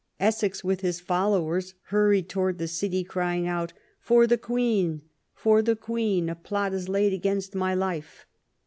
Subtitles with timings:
[0.19, 3.71] Essex, with his followers, hurried towards the City, crying out:"
[4.09, 5.03] For the Queen!
[5.35, 6.27] for the Queen!
[6.27, 8.25] a plot is laid against my life".